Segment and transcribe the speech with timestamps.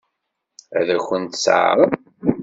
[0.79, 1.79] Ad kent-t-teɛṛeḍ?